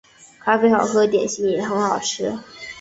[0.39, 2.35] 咖啡好喝，点心也很好吃